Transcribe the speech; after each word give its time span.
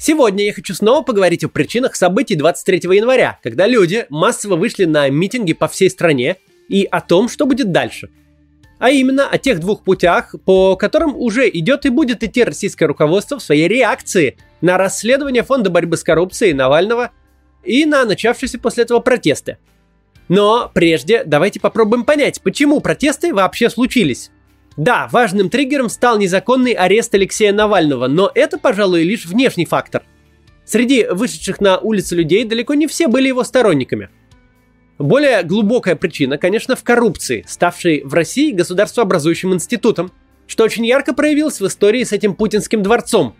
Сегодня 0.00 0.44
я 0.46 0.52
хочу 0.52 0.74
снова 0.74 1.02
поговорить 1.02 1.42
о 1.42 1.48
причинах 1.48 1.96
событий 1.96 2.36
23 2.36 2.82
января, 2.96 3.40
когда 3.42 3.66
люди 3.66 4.06
массово 4.10 4.54
вышли 4.54 4.84
на 4.84 5.08
митинги 5.08 5.54
по 5.54 5.66
всей 5.66 5.90
стране 5.90 6.36
и 6.68 6.84
о 6.88 7.00
том, 7.00 7.28
что 7.28 7.46
будет 7.46 7.72
дальше. 7.72 8.08
А 8.78 8.90
именно 8.90 9.28
о 9.28 9.38
тех 9.38 9.58
двух 9.58 9.82
путях, 9.82 10.36
по 10.44 10.76
которым 10.76 11.16
уже 11.16 11.48
идет 11.48 11.84
и 11.84 11.88
будет 11.88 12.22
идти 12.22 12.44
российское 12.44 12.86
руководство 12.86 13.40
в 13.40 13.42
своей 13.42 13.66
реакции 13.66 14.38
на 14.60 14.78
расследование 14.78 15.42
Фонда 15.42 15.68
борьбы 15.68 15.96
с 15.96 16.04
коррупцией 16.04 16.52
Навального 16.52 17.10
и 17.64 17.84
на 17.84 18.04
начавшиеся 18.04 18.60
после 18.60 18.84
этого 18.84 19.00
протесты. 19.00 19.58
Но 20.28 20.70
прежде 20.72 21.24
давайте 21.24 21.58
попробуем 21.58 22.04
понять, 22.04 22.40
почему 22.40 22.80
протесты 22.80 23.34
вообще 23.34 23.68
случились. 23.68 24.30
Да, 24.78 25.08
важным 25.10 25.50
триггером 25.50 25.88
стал 25.88 26.18
незаконный 26.18 26.70
арест 26.70 27.12
Алексея 27.12 27.52
Навального, 27.52 28.06
но 28.06 28.30
это, 28.32 28.58
пожалуй, 28.58 29.02
лишь 29.02 29.26
внешний 29.26 29.66
фактор. 29.66 30.04
Среди 30.64 31.04
вышедших 31.04 31.60
на 31.60 31.78
улицы 31.78 32.14
людей 32.14 32.44
далеко 32.44 32.74
не 32.74 32.86
все 32.86 33.08
были 33.08 33.26
его 33.26 33.42
сторонниками. 33.42 34.08
Более 34.96 35.42
глубокая 35.42 35.96
причина, 35.96 36.38
конечно, 36.38 36.76
в 36.76 36.84
коррупции, 36.84 37.44
ставшей 37.48 38.04
в 38.04 38.14
России 38.14 38.52
государствообразующим 38.52 39.52
институтом, 39.52 40.12
что 40.46 40.62
очень 40.62 40.86
ярко 40.86 41.12
проявилось 41.12 41.60
в 41.60 41.66
истории 41.66 42.04
с 42.04 42.12
этим 42.12 42.36
путинским 42.36 42.80
дворцом. 42.80 43.34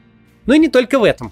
Но 0.46 0.54
и 0.54 0.58
не 0.58 0.68
только 0.68 0.98
в 0.98 1.04
этом. 1.04 1.30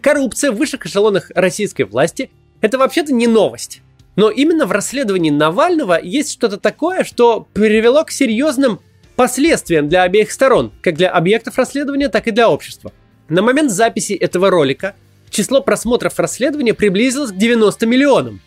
Коррупция 0.00 0.52
в 0.52 0.56
высших 0.56 0.86
эшелонах 0.86 1.32
российской 1.34 1.82
власти 1.82 2.30
это 2.64 2.78
вообще-то 2.78 3.12
не 3.12 3.26
новость. 3.26 3.82
Но 4.16 4.30
именно 4.30 4.64
в 4.64 4.72
расследовании 4.72 5.28
Навального 5.28 6.00
есть 6.02 6.32
что-то 6.32 6.56
такое, 6.56 7.04
что 7.04 7.46
привело 7.52 8.04
к 8.04 8.10
серьезным 8.10 8.80
последствиям 9.16 9.86
для 9.86 10.02
обеих 10.02 10.32
сторон, 10.32 10.72
как 10.80 10.94
для 10.94 11.10
объектов 11.10 11.58
расследования, 11.58 12.08
так 12.08 12.26
и 12.26 12.30
для 12.30 12.48
общества. 12.48 12.90
На 13.28 13.42
момент 13.42 13.70
записи 13.70 14.14
этого 14.14 14.48
ролика 14.48 14.94
число 15.28 15.60
просмотров 15.60 16.18
расследования 16.18 16.72
приблизилось 16.72 17.32
к 17.32 17.36
90 17.36 17.84
миллионам. 17.84 18.40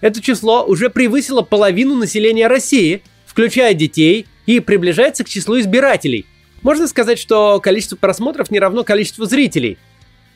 Это 0.00 0.20
число 0.20 0.64
уже 0.64 0.90
превысило 0.90 1.42
половину 1.42 1.94
населения 1.94 2.48
России, 2.48 3.04
включая 3.24 3.74
детей, 3.74 4.26
и 4.46 4.58
приближается 4.58 5.22
к 5.22 5.28
числу 5.28 5.60
избирателей. 5.60 6.26
Можно 6.62 6.88
сказать, 6.88 7.20
что 7.20 7.60
количество 7.60 7.94
просмотров 7.94 8.50
не 8.50 8.58
равно 8.58 8.82
количеству 8.82 9.26
зрителей– 9.26 9.78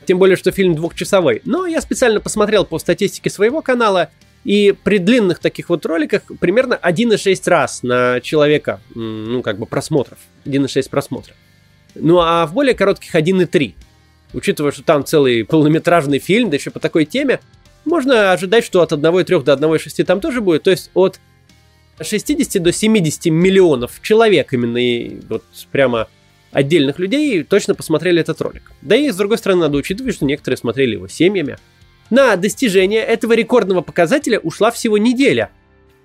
тем 0.06 0.18
более, 0.18 0.36
что 0.36 0.52
фильм 0.52 0.74
двухчасовой. 0.74 1.42
Но 1.44 1.66
я 1.66 1.80
специально 1.80 2.20
посмотрел 2.20 2.64
по 2.64 2.78
статистике 2.78 3.30
своего 3.30 3.62
канала, 3.62 4.10
и 4.44 4.74
при 4.84 4.98
длинных 4.98 5.38
таких 5.38 5.70
вот 5.70 5.86
роликах 5.86 6.22
примерно 6.38 6.78
1,6 6.80 7.48
раз 7.48 7.82
на 7.82 8.20
человека, 8.20 8.80
ну, 8.94 9.42
как 9.42 9.58
бы 9.58 9.66
просмотров. 9.66 10.18
1,6 10.44 10.90
просмотров. 10.90 11.34
Ну, 11.94 12.20
а 12.20 12.46
в 12.46 12.52
более 12.52 12.74
коротких 12.74 13.14
1,3. 13.14 13.74
Учитывая, 14.34 14.72
что 14.72 14.82
там 14.82 15.04
целый 15.04 15.44
полнометражный 15.44 16.18
фильм, 16.18 16.50
да 16.50 16.56
еще 16.56 16.70
по 16.70 16.80
такой 16.80 17.06
теме, 17.06 17.40
можно 17.84 18.32
ожидать, 18.32 18.64
что 18.64 18.82
от 18.82 18.92
1,3 18.92 19.42
до 19.42 19.54
1,6 19.54 20.04
там 20.04 20.20
тоже 20.20 20.40
будет. 20.40 20.64
То 20.64 20.70
есть 20.70 20.90
от 20.94 21.20
60 22.00 22.62
до 22.62 22.72
70 22.72 23.26
миллионов 23.26 24.00
человек 24.02 24.52
именно 24.52 24.78
и 24.78 25.20
вот 25.28 25.44
прямо 25.70 26.08
отдельных 26.54 26.98
людей 26.98 27.42
точно 27.42 27.74
посмотрели 27.74 28.20
этот 28.20 28.40
ролик. 28.40 28.72
Да 28.80 28.96
и 28.96 29.10
с 29.10 29.16
другой 29.16 29.36
стороны 29.36 29.62
надо 29.62 29.76
учитывать, 29.76 30.14
что 30.14 30.24
некоторые 30.24 30.56
смотрели 30.56 30.92
его 30.92 31.08
семьями. 31.08 31.58
На 32.08 32.36
достижение 32.36 33.02
этого 33.02 33.34
рекордного 33.34 33.82
показателя 33.82 34.38
ушла 34.38 34.70
всего 34.70 34.96
неделя. 34.96 35.50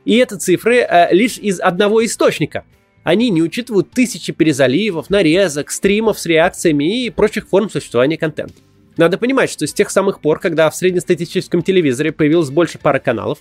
И 0.05 0.17
это 0.17 0.37
цифры 0.37 0.77
э, 0.77 1.13
лишь 1.13 1.37
из 1.37 1.59
одного 1.59 2.03
источника. 2.03 2.65
Они 3.03 3.29
не 3.29 3.41
учитывают 3.41 3.91
тысячи 3.91 4.33
перезаливов, 4.33 5.09
нарезок, 5.09 5.71
стримов 5.71 6.19
с 6.19 6.25
реакциями 6.25 7.05
и 7.05 7.09
прочих 7.09 7.47
форм 7.47 7.69
существования 7.69 8.17
контента. 8.17 8.55
Надо 8.97 9.17
понимать, 9.17 9.49
что 9.49 9.65
с 9.65 9.73
тех 9.73 9.89
самых 9.91 10.19
пор, 10.19 10.39
когда 10.39 10.69
в 10.69 10.75
среднестатистическом 10.75 11.61
телевизоре 11.61 12.11
появилось 12.11 12.49
больше 12.49 12.79
пары 12.79 12.99
каналов, 12.99 13.39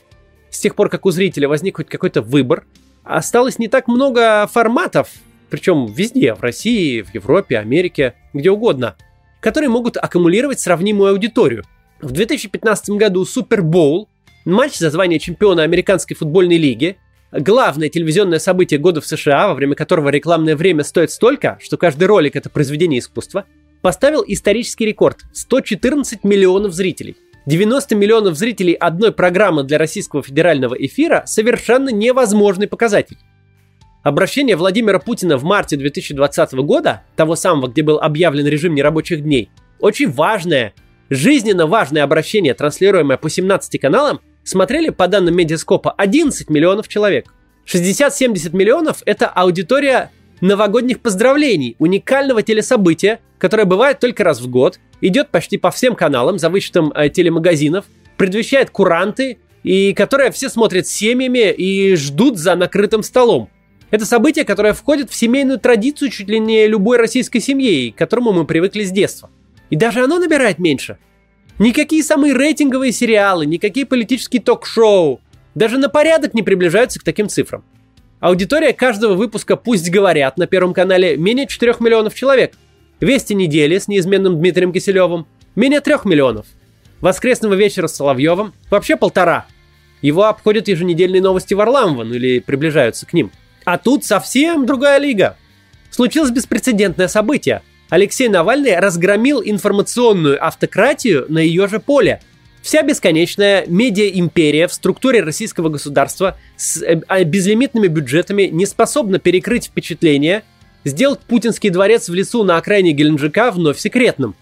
с 0.51 0.61
тех 0.61 0.75
пор, 0.75 0.89
как 0.89 1.07
у 1.07 1.11
зрителя 1.11 1.49
возник 1.49 1.77
хоть 1.77 1.89
какой-то 1.89 2.23
выбор, 2.23 2.65
осталось 3.03 3.59
не 3.59 3.69
так 3.69 3.89
много 3.89 4.47
форматов, 4.47 5.11
причем 5.51 5.87
везде, 5.87 6.35
в 6.35 6.43
России, 6.43 7.03
в 7.03 7.15
Европе, 7.15 7.59
Америке, 7.59 8.15
где 8.33 8.51
угодно, 8.51 8.97
которые 9.41 9.71
могут 9.71 9.97
аккумулировать 9.97 10.61
сравнимую 10.61 11.13
аудиторию. 11.13 11.65
В 12.01 12.13
2015 12.13 12.91
году 12.91 13.25
Супербоул, 13.25 14.09
матч 14.45 14.77
за 14.77 14.91
звание 14.91 15.19
чемпиона 15.19 15.63
Американской 15.63 16.17
футбольной 16.17 16.57
лиги, 16.57 16.97
главное 17.33 17.89
телевизионное 17.89 18.39
событие 18.39 18.79
года 18.79 19.01
в 19.01 19.07
США, 19.07 19.49
во 19.49 19.55
время 19.55 19.75
которого 19.75 20.09
рекламное 20.09 20.57
время 20.57 20.85
стоит 20.85 21.11
столько, 21.11 21.59
что 21.61 21.77
каждый 21.77 22.05
ролик 22.05 22.37
это 22.37 22.51
произведение 22.51 23.01
искусства, 23.01 23.45
поставил 23.83 24.25
исторический 24.27 24.87
рекорд– 24.87 25.19
114 25.33 26.25
миллионов 26.25 26.73
зрителей. 26.73 27.17
90 27.47 27.95
миллионов 27.95 28.37
зрителей 28.37 28.75
одной 28.75 29.13
программы 29.13 29.65
для 29.65 29.79
российского 29.79 30.23
федерального 30.23 30.75
эфира– 30.75 31.23
совершенно 31.27 31.89
невозможный 31.89 32.69
показатель. 32.69 33.17
Обращение 34.03 34.57
Владимира 34.57 34.99
Путина 35.01 35.37
в 35.37 35.45
марте 35.45 35.77
2020 35.77 36.53
года, 36.55 37.03
того 37.17 37.35
самого, 37.35 37.69
где 37.69 37.83
был 37.83 37.99
объявлен 37.99 38.47
режим 38.47 38.75
нерабочих 38.75 39.23
дней, 39.23 39.51
очень 39.81 40.11
важное, 40.11 40.73
жизненно 41.11 41.67
важное 41.67 42.05
обращение, 42.05 42.55
транслируемое 42.55 43.17
по 43.17 43.29
17 43.29 43.81
каналам, 43.81 44.21
смотрели, 44.45 44.91
по 44.91 45.09
данным 45.09 45.37
Медиаскопа, 45.37 45.91
11 45.91 46.49
миллионов 46.49 46.89
человек. 46.89 47.35
60-70 47.67 48.57
миллионов– 48.57 49.03
это 49.07 49.27
аудитория 49.27 50.11
новогодних 50.41 51.01
поздравлений, 51.01 51.75
уникального 51.79 52.43
телесобытия, 52.43 53.19
которое 53.39 53.65
бывает 53.65 53.99
только 53.99 54.23
раз 54.25 54.41
в 54.41 54.49
год, 54.49 54.79
идет 55.01 55.31
почти 55.31 55.59
по 55.59 55.71
всем 55.71 55.97
каналам, 55.97 56.39
за 56.39 56.51
вычетом 56.51 56.93
э, 56.95 57.09
телемагазинов, 57.09 57.85
предвещает 58.17 58.71
куранты, 58.71 59.39
и 59.65 59.93
которое 59.93 60.31
все 60.31 60.49
смотрят 60.49 60.87
семьями 60.87 61.53
и 61.53 61.95
ждут 61.97 62.39
за 62.39 62.55
накрытым 62.55 63.03
столом. 63.03 63.51
Это 63.91 64.05
событие, 64.05 64.45
которое 64.45 64.75
входит 64.75 65.11
в 65.11 65.15
семейную 65.15 65.59
традицию 65.59 66.11
чуть 66.11 66.29
ли 66.29 66.39
не 66.39 66.67
любой 66.67 66.99
российской 66.99 67.41
семьи, 67.41 67.91
к 67.91 67.97
которому 67.97 68.33
мы 68.33 68.45
привыкли 68.45 68.85
с 68.85 68.91
детства. 68.91 69.31
И 69.71 69.77
даже 69.77 70.05
оно 70.05 70.19
набирает 70.19 70.59
меньше. 70.59 70.99
Никакие 71.59 72.03
самые 72.03 72.35
рейтинговые 72.35 72.93
сериалы, 72.93 73.47
никакие 73.47 73.87
политические 73.87 74.43
ток-шоу 74.43 75.21
даже 75.55 75.79
на 75.79 75.89
порядок 75.89 76.35
не 76.35 76.43
приближаются 76.43 77.01
к 77.01 77.03
таким 77.03 77.29
цифрам. 77.29 77.65
Аудитория 78.21 78.73
каждого 78.73 79.15
выпуска 79.15 79.57
«Пусть 79.57 79.91
говорят» 79.91 80.37
на 80.37 80.47
Первом 80.47 80.75
канале 80.75 81.17
менее 81.17 81.47
4 81.47 81.77
миллионов 81.81 82.15
человек. 82.15 82.55
«Вести 83.01 83.35
недели» 83.35 83.79
с 83.79 83.89
неизменным 83.89 84.39
Дмитрием 84.39 84.73
Киселевым 84.73 85.27
менее 85.57 85.81
3 85.81 85.95
миллионов. 86.05 86.47
«Воскресного 87.01 87.55
вечера» 87.55 87.87
с 87.87 87.97
Соловьевым 87.97 88.53
вообще 88.71 88.97
полтора. 88.97 89.47
Его 90.03 90.25
обходят 90.25 90.69
еженедельные 90.69 91.23
новости 91.23 91.55
Варламова, 91.55 92.05
ну 92.05 92.15
или 92.15 92.39
приближаются 92.39 93.07
к 93.07 93.13
ним– 93.15 93.33
а 93.65 93.79
тут 93.79 94.05
совсем 94.05 94.67
другая 94.67 94.99
лига. 94.99 95.37
Случилось 95.91 96.31
беспрецедентное 96.31 97.09
событие. 97.09 97.63
Алексей 97.91 98.29
Навальный 98.29 98.79
разгромил 98.79 99.43
информационную 99.45 100.45
автократию 100.45 101.27
на 101.29 101.39
ее 101.39 101.69
же 101.69 101.81
поле. 101.81 102.21
Вся 102.63 102.83
бесконечная 102.83 103.65
медиа-империя 103.67 104.69
в 104.69 104.75
структуре 104.75 105.23
российского 105.23 105.71
государства 105.71 106.37
с 106.57 106.83
э, 106.83 107.01
а, 107.09 107.25
безлимитными 107.25 107.87
бюджетами 107.87 108.43
не 108.43 108.67
способна 108.67 109.19
перекрыть 109.19 109.67
впечатление, 109.67 110.43
сделать 110.85 111.21
путинский 111.21 111.71
дворец 111.71 112.09
в 112.09 112.15
лесу 112.15 112.45
на 112.45 112.59
окраине 112.59 112.93
Геленджика 112.93 113.51
вновь 113.51 113.79
секретным. 113.79 114.35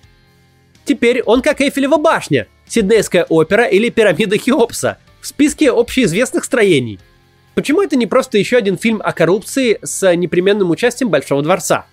Теперь 0.85 1.23
он 1.23 1.43
как 1.43 1.61
Эйфелева 1.61 1.99
башня, 1.99 2.49
Сиднейская 2.67 3.25
опера 3.25 3.65
или 3.65 3.91
пирамида 3.91 4.39
Хеопса 4.39 4.99
в 5.21 5.27
списке 5.27 5.71
общеизвестных 5.71 6.45
строений– 6.45 6.99
Почему 7.57 7.81
это 7.81 7.97
не 7.97 8.07
просто 8.07 8.37
еще 8.37 8.59
один 8.59 8.77
фильм 8.77 9.01
о 9.03 9.15
коррупции 9.15 9.79
с 9.83 10.15
непременным 10.15 10.69
участием 10.69 11.09
Большого 11.09 11.43
дворца? 11.43 11.87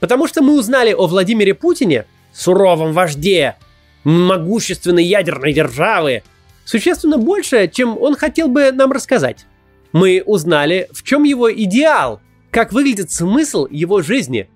Потому 0.00 0.26
что 0.26 0.42
мы 0.42 0.58
узнали 0.58 0.92
о 0.92 1.06
Владимире 1.06 1.54
Путине, 1.54 2.06
суровом 2.32 2.92
вожде, 2.92 3.54
могущественной 4.02 5.04
ядерной 5.04 5.52
державы, 5.52 6.24
существенно 6.64 7.18
больше, 7.18 7.68
чем 7.68 7.96
он 8.02 8.16
хотел 8.16 8.48
бы 8.48 8.72
нам 8.72 8.90
рассказать. 8.90 9.46
Мы 9.92 10.24
узнали, 10.26 10.88
в 10.90 11.04
чем 11.04 11.22
его 11.22 11.52
идеал, 11.52 12.20
как 12.50 12.72
выглядит 12.72 13.12
смысл 13.12 13.68
его 13.70 14.02
жизни, 14.02 14.50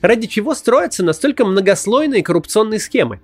ради 0.00 0.28
чего 0.28 0.54
строятся 0.54 1.04
настолько 1.04 1.44
многослойные 1.44 2.22
коррупционные 2.22 2.80
схемы. 2.80 3.20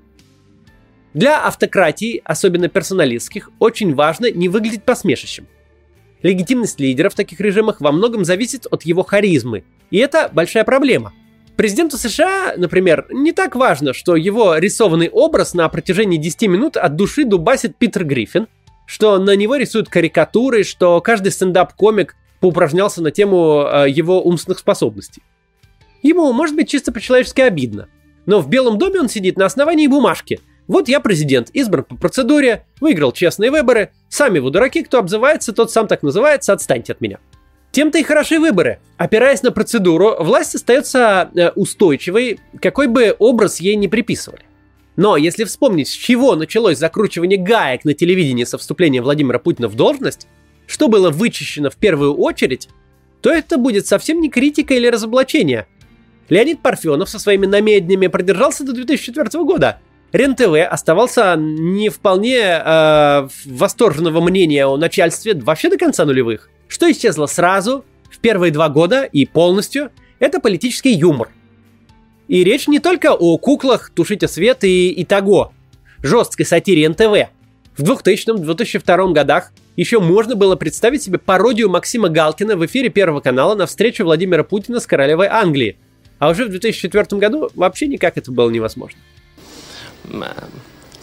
Для 1.14 1.42
автократии, 1.42 2.20
особенно 2.22 2.68
персоналистских, 2.68 3.50
очень 3.58 3.94
важно 3.94 4.30
не 4.30 4.50
выглядеть 4.50 4.84
посмешищем– 4.84 5.46
Легитимность 6.22 6.80
лидера 6.80 7.10
в 7.10 7.14
таких 7.14 7.40
режимах 7.40 7.80
во 7.80 7.92
многом 7.92 8.24
зависит 8.24 8.66
от 8.70 8.82
его 8.82 9.02
харизмы. 9.02 9.64
И 9.90 9.98
это 9.98 10.30
большая 10.32 10.64
проблема. 10.64 11.12
Президенту 11.56 11.98
США, 11.98 12.54
например, 12.56 13.06
не 13.10 13.32
так 13.32 13.56
важно, 13.56 13.92
что 13.92 14.14
его 14.14 14.56
рисованный 14.56 15.08
образ 15.08 15.54
на 15.54 15.68
протяжении 15.68 16.16
10 16.16 16.42
минут 16.42 16.76
от 16.76 16.94
души 16.96 17.24
дубасит 17.24 17.76
Питер 17.76 18.04
Гриффин, 18.04 18.46
что 18.86 19.18
на 19.18 19.34
него 19.34 19.56
рисуют 19.56 19.88
карикатуры, 19.88 20.62
что 20.62 21.00
каждый 21.00 21.32
стендап-комик 21.32 22.14
поупражнялся 22.40 23.02
на 23.02 23.10
тему 23.10 23.64
э, 23.64 23.90
его 23.90 24.22
умственных 24.22 24.60
способностей. 24.60 25.22
Ему, 26.02 26.32
может 26.32 26.54
быть, 26.54 26.68
чисто 26.68 26.92
по-человечески 26.92 27.40
обидно. 27.40 27.88
Но 28.26 28.40
в 28.40 28.48
Белом 28.48 28.78
доме 28.78 29.00
он 29.00 29.08
сидит 29.08 29.36
на 29.36 29.46
основании 29.46 29.86
бумажки. 29.88 30.40
Вот 30.68 30.86
я 30.88 31.00
президент, 31.00 31.48
избран 31.54 31.84
по 31.84 31.96
процедуре, 31.96 32.66
выиграл 32.80 33.12
честные 33.12 33.50
выборы. 33.50 33.90
Сами 34.10 34.38
вы 34.38 34.50
дураки, 34.50 34.82
кто 34.82 34.98
обзывается, 34.98 35.54
тот 35.54 35.72
сам 35.72 35.88
так 35.88 36.02
называется, 36.02 36.52
отстаньте 36.52 36.92
от 36.92 37.00
меня. 37.00 37.18
Тем-то 37.72 37.98
и 37.98 38.02
хороши 38.02 38.38
выборы. 38.38 38.78
Опираясь 38.98 39.42
на 39.42 39.50
процедуру, 39.50 40.16
власть 40.20 40.54
остается 40.54 41.30
э, 41.34 41.50
устойчивой, 41.50 42.38
какой 42.60 42.86
бы 42.86 43.16
образ 43.18 43.60
ей 43.60 43.76
не 43.76 43.88
приписывали. 43.88 44.42
Но 44.96 45.16
если 45.16 45.44
вспомнить, 45.44 45.88
с 45.88 45.92
чего 45.92 46.34
началось 46.34 46.76
закручивание 46.76 47.38
гаек 47.38 47.84
на 47.84 47.94
телевидении 47.94 48.44
со 48.44 48.58
вступлением 48.58 49.04
Владимира 49.04 49.38
Путина 49.38 49.68
в 49.68 49.74
должность, 49.74 50.26
что 50.66 50.88
было 50.88 51.10
вычищено 51.10 51.70
в 51.70 51.76
первую 51.76 52.14
очередь, 52.14 52.68
то 53.22 53.30
это 53.30 53.56
будет 53.56 53.86
совсем 53.86 54.20
не 54.20 54.28
критика 54.28 54.74
или 54.74 54.88
разоблачение. 54.88 55.66
Леонид 56.28 56.60
Парфенов 56.60 57.08
со 57.08 57.18
своими 57.18 57.46
намеднями 57.46 58.06
продержался 58.08 58.64
до 58.64 58.72
2004 58.72 59.44
года. 59.44 59.80
РЕН-ТВ 60.12 60.66
оставался 60.70 61.36
не 61.36 61.90
вполне 61.90 62.38
э, 62.40 63.28
восторженного 63.44 64.20
мнения 64.22 64.66
о 64.66 64.76
начальстве 64.76 65.34
вообще 65.34 65.68
до 65.68 65.76
конца 65.76 66.04
нулевых. 66.04 66.48
Что 66.66 66.90
исчезло 66.90 67.26
сразу, 67.26 67.84
в 68.10 68.18
первые 68.18 68.50
два 68.50 68.68
года 68.68 69.02
и 69.04 69.26
полностью, 69.26 69.90
это 70.18 70.40
политический 70.40 70.92
юмор. 70.92 71.28
И 72.26 72.42
речь 72.42 72.68
не 72.68 72.78
только 72.78 73.12
о 73.12 73.38
куклах 73.38 73.90
«Тушите 73.94 74.28
свет» 74.28 74.64
и, 74.64 74.90
и 74.90 75.04
того, 75.04 75.52
жесткой 76.02 76.46
сатире 76.46 76.88
НТВ. 76.88 77.30
В 77.76 77.82
2000-2002 77.82 79.12
годах 79.12 79.52
еще 79.76 80.00
можно 80.00 80.34
было 80.34 80.56
представить 80.56 81.02
себе 81.02 81.18
пародию 81.18 81.70
Максима 81.70 82.08
Галкина 82.08 82.56
в 82.56 82.66
эфире 82.66 82.88
Первого 82.88 83.20
канала 83.20 83.54
на 83.54 83.66
встречу 83.66 84.04
Владимира 84.04 84.42
Путина 84.42 84.80
с 84.80 84.86
королевой 84.86 85.28
Англии. 85.28 85.78
А 86.18 86.30
уже 86.30 86.46
в 86.46 86.50
2004 86.50 87.20
году 87.20 87.50
вообще 87.54 87.86
никак 87.86 88.18
это 88.18 88.32
было 88.32 88.50
невозможно. 88.50 88.98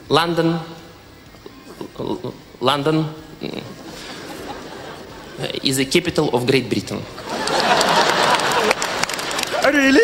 Лондон, 0.10 0.60
Лондон 2.60 3.06
is 5.64 5.78
the 5.78 5.86
capital 5.86 6.32
of 6.32 6.46
Great 6.46 6.70
Britain. 6.70 7.02
Really? 9.64 10.02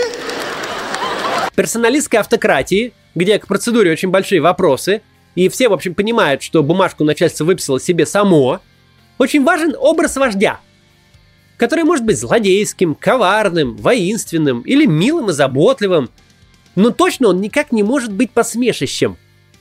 Персоналистской 1.55 2.19
автократии, 2.19 2.93
где 3.15 3.37
к 3.39 3.47
процедуре 3.47 3.91
очень 3.91 4.09
большие 4.09 4.41
вопросы, 4.41 5.01
и 5.35 5.49
все, 5.49 5.69
в 5.69 5.73
общем, 5.73 5.93
понимают, 5.95 6.41
что 6.41 6.63
бумажку 6.63 7.03
начальство 7.03 7.45
выписало 7.45 7.79
себе 7.79 8.05
само, 8.05 8.59
очень 9.17 9.43
важен 9.43 9.75
образ 9.77 10.17
вождя, 10.17 10.59
который 11.57 11.83
может 11.83 12.05
быть 12.05 12.17
злодейским, 12.19 12.95
коварным, 12.95 13.77
воинственным 13.77 14.61
или 14.61 14.85
милым 14.85 15.29
и 15.29 15.33
заботливым, 15.33 16.09
но 16.75 16.91
точно 16.91 17.29
он 17.29 17.41
никак 17.41 17.71
не 17.71 17.83
может 17.83 18.11
быть 18.11 18.31
посмешищем. 18.31 19.17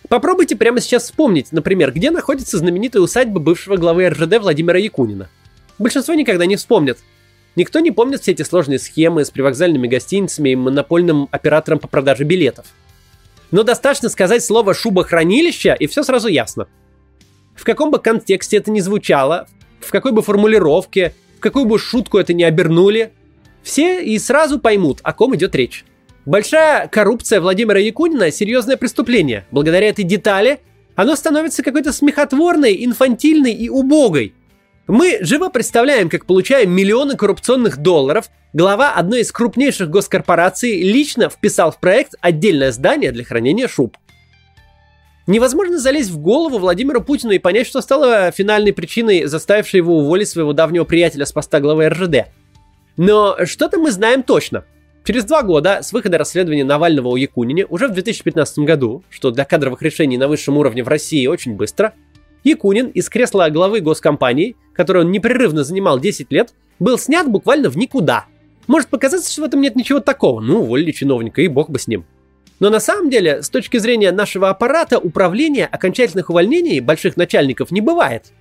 Попробуйте 0.08 0.56
прямо 0.56 0.80
сейчас 0.80 1.04
вспомнить, 1.04 1.52
например, 1.52 1.92
где 1.92 2.10
находится 2.10 2.58
знаменитая 2.58 3.02
усадьба 3.02 3.38
бывшего 3.38 3.76
главы 3.76 4.08
РЖД 4.08 4.38
Владимира 4.38 4.78
Якунина– 4.78 5.28
Большинство 5.80 6.12
никогда 6.12 6.44
не 6.44 6.56
вспомнят. 6.56 6.98
Никто 7.56 7.80
не 7.80 7.90
помнит 7.90 8.20
все 8.20 8.32
эти 8.32 8.42
сложные 8.42 8.78
схемы 8.78 9.24
с 9.24 9.30
привокзальными 9.30 9.88
гостиницами 9.88 10.50
и 10.50 10.54
монопольным 10.54 11.26
оператором 11.30 11.78
по 11.78 11.88
продаже 11.88 12.24
билетов. 12.24 12.66
Но 13.50 13.62
достаточно 13.62 14.10
сказать 14.10 14.44
слово 14.44 14.74
«шубохранилище», 14.74 15.74
и 15.80 15.86
все 15.86 16.02
сразу 16.02 16.28
ясно. 16.28 16.68
В 17.54 17.64
каком 17.64 17.90
бы 17.90 17.98
контексте 17.98 18.58
это 18.58 18.70
ни 18.70 18.80
звучало, 18.80 19.48
в 19.80 19.90
какой 19.90 20.12
бы 20.12 20.20
формулировке, 20.20 21.14
в 21.38 21.40
какую 21.40 21.64
бы 21.64 21.78
шутку 21.78 22.18
это 22.18 22.34
ни 22.34 22.42
обернули, 22.42 23.14
все 23.62 24.04
и 24.04 24.18
сразу 24.18 24.58
поймут, 24.60 25.00
о 25.02 25.14
ком 25.14 25.34
идет 25.34 25.54
речь. 25.54 25.86
Большая 26.30 26.86
коррупция 26.86 27.40
Владимира 27.40 27.80
Якунина– 27.80 28.30
серьезное 28.32 28.76
преступление. 28.76 29.46
Благодаря 29.50 29.88
этой 29.88 30.04
детали 30.04 30.60
оно 30.94 31.16
становится 31.16 31.64
какой-то 31.64 31.92
смехотворной, 31.92 32.84
инфантильной 32.84 33.52
и 33.52 33.68
убогой– 33.68 34.34
мы 34.86 35.18
живо 35.20 35.50
представляем, 35.50 36.08
как 36.08 36.26
получаем 36.26 36.72
миллионы 36.72 37.16
коррупционных 37.16 37.78
долларов, 37.78 38.28
глава 38.52 38.92
одной 38.92 39.20
из 39.20 39.30
крупнейших 39.30 39.88
госкорпораций 39.88 40.82
лично 40.82 41.28
вписал 41.30 41.70
в 41.70 41.78
проект 41.78 42.14
отдельное 42.20 42.72
здание 42.72 43.12
для 43.12 43.24
хранения 43.24 43.68
шуб. 43.68 43.96
Невозможно 45.28 45.78
залезть 45.78 46.10
в 46.10 46.18
голову 46.18 46.58
Владимиру 46.58 47.02
Путину 47.02 47.32
и 47.32 47.38
понять, 47.38 47.68
что 47.68 47.80
стало 47.82 48.32
финальной 48.32 48.72
причиной, 48.72 49.26
заставившей 49.26 49.78
его 49.78 49.98
уволить 49.98 50.28
своего 50.28 50.52
давнего 50.52 50.82
приятеля 50.82 51.24
с 51.24 51.30
поста 51.30 51.60
главы 51.60 51.88
РЖД. 51.88 52.26
Но 52.96 53.36
что-то 53.46 53.78
мы 53.78 53.92
знаем 53.92 54.24
точно. 54.24 54.64
Через 55.04 55.24
два 55.24 55.42
года 55.42 55.80
с 55.82 55.92
выхода 55.92 56.18
расследования 56.18 56.64
Навального 56.64 57.08
о 57.08 57.16
Якунине, 57.16 57.66
уже 57.66 57.88
в 57.88 57.92
2015 57.92 58.60
году, 58.60 59.02
что 59.10 59.30
для 59.30 59.44
кадровых 59.44 59.82
решений 59.82 60.18
на 60.18 60.28
высшем 60.28 60.58
уровне 60.58 60.84
в 60.84 60.88
России 60.88 61.26
очень 61.26 61.54
быстро– 61.56 61.94
Якунин 62.44 62.88
из 62.88 63.08
кресла 63.08 63.50
главы 63.50 63.80
госкомпании, 63.80 64.56
которую 64.72 65.04
он 65.04 65.12
непрерывно 65.12 65.64
занимал 65.64 65.98
10 65.98 66.32
лет, 66.32 66.54
был 66.78 66.98
снят 66.98 67.28
буквально 67.28 67.68
в 67.68 67.76
никуда. 67.76 68.26
Может 68.66 68.88
показаться, 68.88 69.30
что 69.30 69.42
в 69.42 69.44
этом 69.44 69.60
нет 69.60 69.76
ничего 69.76 70.00
такого, 70.00 70.40
ну, 70.40 70.62
уволили 70.62 70.92
чиновника, 70.92 71.42
и 71.42 71.48
бог 71.48 71.70
бы 71.70 71.78
с 71.78 71.86
ним. 71.86 72.06
Но 72.60 72.70
на 72.70 72.80
самом 72.80 73.10
деле, 73.10 73.42
с 73.42 73.50
точки 73.50 73.78
зрения 73.78 74.12
нашего 74.12 74.50
аппарата, 74.50 74.98
управления 74.98 75.66
окончательных 75.66 76.30
увольнений 76.30 76.80
больших 76.80 77.16
начальников 77.16 77.70
не 77.70 77.80
бывает. 77.80 78.32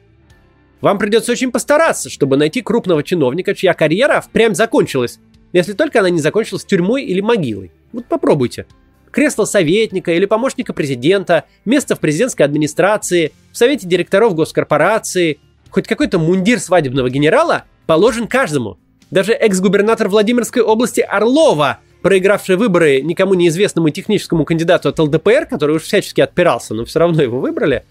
Вам 0.82 0.98
придется 0.98 1.32
очень 1.32 1.52
постараться, 1.52 2.10
чтобы 2.10 2.38
найти 2.38 2.62
крупного 2.62 3.04
чиновника, 3.04 3.54
чья 3.54 3.74
карьера 3.74 4.22
впрямь 4.22 4.54
закончилась, 4.54 5.20
если 5.54 5.74
только 5.74 6.00
она 6.00 6.10
не 6.10 6.20
закончилась 6.20 6.66
тюрьмой 6.66 7.04
или 7.04 7.22
могилой. 7.22 7.72
Вот 7.92 8.06
попробуйте 8.06 8.66
кресло 9.12 9.46
советника 9.46 10.12
или 10.12 10.26
помощника 10.26 10.74
президента, 10.74 11.46
место 11.66 11.96
в 11.96 12.00
президентской 12.00 12.44
администрации, 12.44 13.32
в 13.52 13.58
совете 13.58 13.88
директоров 13.88 14.36
госкорпорации, 14.36 15.40
хоть 15.70 15.88
какой-то 15.88 16.20
мундир 16.20 16.60
свадебного 16.60 17.10
генерала 17.10 17.66
положен 17.86 18.28
каждому. 18.28 18.78
Даже 19.12 19.34
экс-губернатор 19.34 20.08
Владимирской 20.08 20.62
области 20.62 21.02
Орлова, 21.02 21.80
проигравший 22.02 22.56
выборы 22.56 23.02
никому 23.02 23.34
неизвестному 23.34 23.90
техническому 23.90 24.46
кандидату 24.46 24.90
от 24.90 25.00
ЛДПР, 25.00 25.48
который 25.50 25.78
уж 25.78 25.84
всячески 25.84 26.22
отпирался, 26.22 26.74
но 26.74 26.86
все 26.86 27.00
равно 27.00 27.22
его 27.22 27.40
выбрали, 27.40 27.84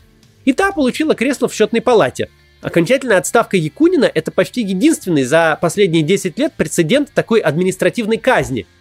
и 0.45 0.53
та 0.53 0.73
получила 0.73 1.15
кресло 1.15 1.49
в 1.49 1.55
счетной 1.55 1.83
палате. 1.83 2.31
Окончательная 2.61 3.19
отставка 3.19 3.57
Якунина– 3.57 4.11
это 4.15 4.31
почти 4.31 4.63
единственный 4.63 5.25
за 5.25 5.59
последние 5.61 6.03
10 6.03 6.39
лет 6.39 6.53
прецедент 6.57 7.13
такой 7.13 7.41
административной 7.41 8.19
казни– 8.19 8.67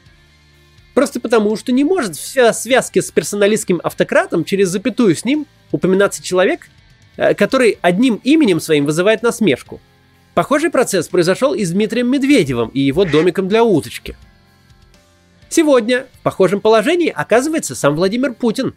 Просто 0.98 1.20
потому, 1.20 1.56
что 1.56 1.72
не 1.72 1.84
может 1.84 2.16
вся 2.16 2.52
связки 2.54 3.02
с 3.02 3.12
персоналистским 3.12 3.80
автократом 3.84 4.44
через 4.44 4.70
запятую 4.70 5.16
с 5.16 5.26
ним 5.26 5.46
упоминаться 5.72 6.24
человек, 6.24 6.70
э, 7.18 7.36
который 7.36 7.78
одним 7.84 8.20
именем 8.24 8.60
своим 8.60 8.88
вызывает 8.88 9.22
насмешку. 9.22 9.80
Похожий 10.34 10.72
процесс 10.72 11.08
произошел 11.08 11.54
и 11.54 11.64
с 11.64 11.70
Дмитрием 11.70 12.10
Медведевым 12.10 12.70
и 12.70 12.80
его 12.80 13.06
домиком 13.06 13.48
для 13.48 13.64
уточки. 13.64 14.16
Сегодня 15.50 16.08
в 16.14 16.24
похожем 16.24 16.62
положении 16.62 17.14
оказывается 17.16 17.76
сам 17.76 17.96
Владимир 17.96 18.34
Путин. 18.34 18.74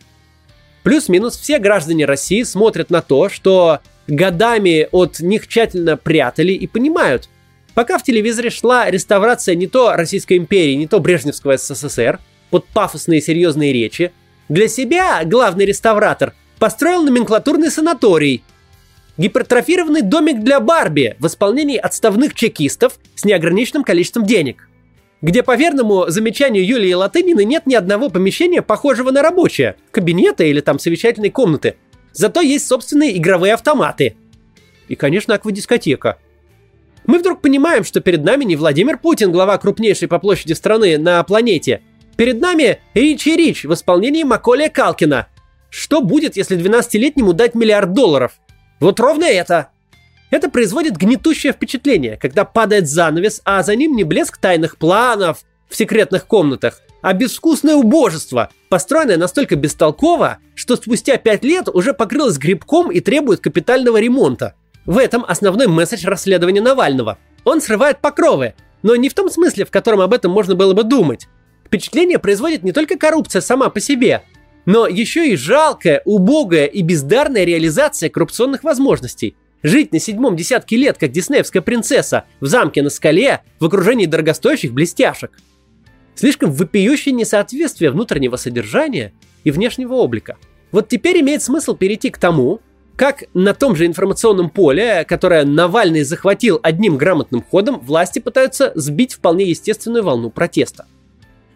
Плюс-минус 0.83 1.39
все 1.39 1.59
граждане 1.59 2.05
России 2.05 2.43
смотрят 2.43 2.91
на 2.91 3.01
то, 3.01 3.31
что 3.31 3.81
годами 4.11 4.89
от 4.91 5.21
них 5.21 5.47
тщательно 5.49 5.97
прятали 5.97 6.53
и 6.53 6.67
понимают– 6.67 7.29
Пока 7.75 7.99
в 7.99 8.03
телевизоре 8.03 8.51
шла 8.51 8.91
реставрация 8.91 9.55
не 9.55 9.67
то 9.67 9.93
Российской 9.95 10.37
империи, 10.37 10.75
не 10.75 10.87
то 10.87 11.01
Брежневского 11.01 11.57
СССР, 11.57 12.19
под 12.51 12.67
пафосные 12.67 13.21
серьезные 13.21 13.73
речи, 13.73 14.13
для 14.49 14.69
себя 14.69 15.23
главный 15.25 15.65
реставратор 15.65 16.35
построил 16.59 17.05
номенклатурный 17.05 17.71
санаторий, 17.71 18.43
гипертрофированный 19.17 20.03
домик 20.03 20.41
для 20.41 20.61
Барби 20.61 21.17
в 21.21 21.27
исполнении 21.27 21.77
отставных 21.77 22.35
чекистов 22.35 22.99
с 23.15 23.25
неограниченным 23.25 23.85
количеством 23.85 24.27
денег, 24.27 24.69
где, 25.23 25.43
по 25.43 25.57
верному 25.57 26.07
замечанию 26.09 26.67
Юлии 26.67 26.93
Латынины, 26.93 27.45
нет 27.45 27.67
ни 27.67 27.75
одного 27.75 28.11
помещения, 28.11 28.63
похожего 28.63 29.11
на 29.11 29.23
рабочее, 29.23 29.77
кабинета 29.91 30.45
или 30.45 30.61
там 30.61 30.79
совещательной 30.79 31.31
комнаты. 31.31 31.77
Зато 32.13 32.41
есть 32.41 32.67
собственные 32.67 33.17
игровые 33.17 33.55
автоматы. 33.55 34.17
И, 34.89 34.97
конечно, 34.97 35.35
аквадискотека– 35.35 36.19
мы 37.07 37.19
вдруг 37.19 37.41
понимаем, 37.41 37.85
что 37.85 38.01
перед 38.01 38.23
нами 38.23 38.45
не 38.45 38.57
Владимир 38.57 38.99
Путин, 38.99 39.33
глава 39.33 39.59
крупнейшей 39.59 40.09
по 40.09 40.19
площади 40.19 40.53
страны 40.53 40.99
на 40.99 41.23
планете. 41.25 41.83
Перед 42.17 42.41
нами 42.41 42.79
Ричи 42.95 43.35
Рич 43.37 43.65
в 43.65 43.73
исполнении 43.73 44.23
Маколия 44.23 44.69
Калкина. 44.69 45.27
Что 45.71 46.03
будет, 46.03 46.37
если 46.37 46.59
12-летнему 46.59 47.33
дать 47.33 47.55
миллиард 47.55 47.95
долларов? 47.95 48.33
Вот 48.81 49.01
ровно 49.01 49.25
это. 49.25 49.71
Это 50.31 50.49
производит 50.49 50.97
гнетущее 50.97 51.53
впечатление, 51.53 52.17
когда 52.17 52.45
падает 52.45 52.89
занавес, 52.89 53.41
а 53.45 53.63
за 53.63 53.75
ним 53.75 53.97
не 53.97 54.05
блеск 54.05 54.39
тайных 54.39 54.77
планов 54.77 55.41
в 55.69 55.77
секретных 55.77 56.27
комнатах, 56.27 56.81
а 57.03 57.13
безвкусное 57.13 57.75
убожество, 57.75 58.51
построенное 58.69 59.17
настолько 59.17 59.57
бестолково, 59.57 60.39
что 60.55 60.77
спустя 60.77 61.17
пять 61.17 61.45
лет 61.45 61.69
уже 61.69 61.95
покрылось 61.95 62.39
грибком 62.39 62.91
и 62.91 63.01
требует 63.01 63.41
капитального 63.41 63.99
ремонта. 64.01 64.55
В 64.87 64.99
этом 64.99 65.25
основной 65.27 65.67
месседж 65.67 66.07
расследования 66.07 66.61
Навального. 66.61 67.19
Он 67.45 67.61
срывает 67.61 68.01
покровы, 68.01 68.55
но 68.83 68.97
не 68.97 69.09
в 69.09 69.15
том 69.15 69.31
смысле, 69.31 69.65
в 69.65 69.71
котором 69.71 70.01
об 70.01 70.13
этом 70.13 70.33
можно 70.33 70.55
было 70.55 70.73
бы 70.73 70.85
думать. 70.85 71.29
Впечатление 71.67 72.19
производит 72.19 72.63
не 72.63 72.73
только 72.73 72.99
коррупция 72.99 73.41
сама 73.41 73.69
по 73.69 73.81
себе, 73.81 74.23
но 74.67 74.87
еще 74.87 75.31
и 75.31 75.37
жалкая, 75.37 76.03
убогая 76.05 76.67
и 76.67 76.83
бездарная 76.83 77.45
реализация 77.45 78.11
коррупционных 78.11 78.65
возможностей. 78.65 79.37
Жить 79.63 79.93
на 79.93 79.99
седьмом 79.99 80.37
десятке 80.37 80.77
лет, 80.77 80.97
как 80.99 81.13
диснеевская 81.13 81.63
принцесса, 81.63 82.25
в 82.41 82.47
замке 82.47 82.83
на 82.83 82.89
скале, 82.89 83.43
в 83.59 83.67
окружении 83.67 84.07
дорогостоящих 84.07 84.73
блестяшек. 84.73 85.33
Слишком 86.15 86.53
вопиющее 86.53 87.15
несоответствие 87.15 87.91
внутреннего 87.91 88.37
содержания 88.37 89.13
и 89.45 89.51
внешнего 89.51 89.95
облика. 89.95 90.37
Вот 90.73 90.89
теперь 90.89 91.21
имеет 91.21 91.43
смысл 91.43 91.75
перейти 91.75 92.11
к 92.11 92.19
тому, 92.19 92.61
как 92.97 93.25
на 93.33 93.55
том 93.55 93.77
же 93.77 93.87
информационном 93.87 94.51
поле, 94.51 95.07
которое 95.09 95.47
Навальный 95.47 96.03
захватил 96.03 96.61
одним 96.63 96.99
грамотным 96.99 97.43
ходом, 97.43 97.81
власти 97.81 98.19
пытаются 98.19 98.73
сбить 98.75 99.15
вполне 99.15 99.47
естественную 99.47 100.05
волну 100.05 100.29
протеста. 100.29 100.85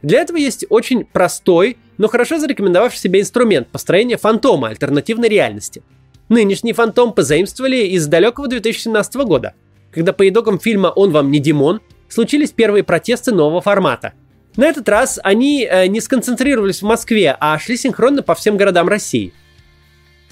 Для 0.00 0.20
этого 0.20 0.38
есть 0.38 0.64
очень 0.70 1.04
простой, 1.04 1.76
но 1.98 2.08
хорошо 2.08 2.38
зарекомендовавший 2.38 2.98
себя 2.98 3.20
инструмент 3.20 3.68
построения 3.68 4.16
фантома 4.16 4.68
альтернативной 4.68 5.28
реальности. 5.28 5.82
Нынешний 6.30 6.72
фантом 6.72 7.12
позаимствовали 7.12 7.88
из 7.88 8.06
далекого 8.06 8.48
2017 8.48 9.14
года, 9.16 9.52
когда 9.90 10.14
по 10.14 10.26
итогам 10.26 10.58
фильма 10.58 10.88
«Он 10.88 11.10
вам 11.10 11.30
не 11.30 11.40
Димон» 11.40 11.80
случились 12.08 12.52
первые 12.52 12.84
протесты 12.84 13.32
нового 13.32 13.60
формата. 13.60 14.14
На 14.56 14.66
этот 14.66 14.88
раз 14.88 15.18
они 15.22 15.66
э, 15.68 15.86
не 15.86 16.00
сконцентрировались 16.00 16.82
в 16.82 16.84
Москве, 16.84 17.36
а 17.38 17.58
шли 17.58 17.76
синхронно 17.76 18.22
по 18.22 18.34
всем 18.34 18.56
городам 18.56 18.88
России– 18.88 19.32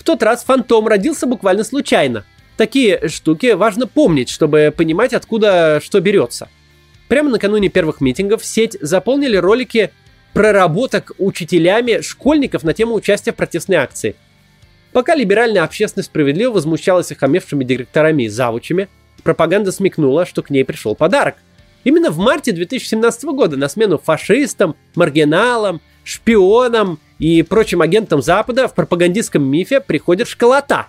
в 0.03 0.05
тот 0.05 0.21
раз 0.25 0.43
фантом 0.43 0.89
родился 0.89 1.29
буквально 1.29 1.63
случайно. 1.63 2.25
Такие 2.57 3.09
штуки 3.09 3.53
важно 3.53 3.87
помнить, 3.87 4.31
чтобы 4.31 4.75
понимать, 4.77 5.13
откуда 5.13 5.81
что 5.81 6.01
берется. 6.01 6.49
Прямо 7.07 7.31
накануне 7.31 7.69
первых 7.69 8.01
митингов 8.01 8.45
сеть 8.45 8.77
заполнили 8.81 9.37
ролики 9.37 9.93
проработок 10.33 11.13
учителями 11.19 12.01
школьников 12.01 12.65
на 12.65 12.75
тему 12.75 12.95
участия 12.95 13.31
в 13.31 13.37
протестной 13.37 13.77
акции. 13.77 14.17
Пока 14.91 15.15
либеральная 15.15 15.63
общественность 15.63 16.09
справедливо 16.09 16.51
возмущалась 16.51 17.13
охамевшими 17.13 17.63
директорами 17.63 18.25
и 18.25 18.29
завучами, 18.29 18.89
пропаганда 19.23 19.71
смекнула, 19.71 20.27
что 20.27 20.43
к 20.43 20.51
ней 20.51 20.65
пришел 20.65 20.97
подарок. 20.97 21.37
Именно 21.85 22.11
в 22.11 22.19
марте 22.19 22.53
2017 22.53 23.25
года 23.25 23.57
на 23.57 23.69
смену 23.69 23.99
фашистам, 23.99 24.77
маргиналам, 24.95 25.81
шпионам 26.05 27.01
и 27.19 27.43
прочим 27.43 27.83
агентам 27.83 28.23
Запада 28.23 28.69
в 28.69 28.75
пропагандистском 28.75 29.43
мифе 29.43 29.81
приходит 29.81 30.29
школота, 30.29 30.87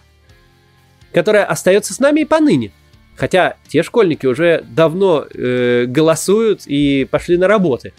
которая 1.12 1.45
остается 1.45 1.93
с 1.93 2.00
нами 2.00 2.21
и 2.21 2.25
поныне. 2.25 2.71
Хотя 3.15 3.57
те 3.67 3.83
школьники 3.83 4.25
уже 4.25 4.65
давно 4.67 5.25
э, 5.31 5.85
голосуют 5.88 6.63
и 6.65 7.05
пошли 7.09 7.38
на 7.38 7.47
работы. 7.47 7.93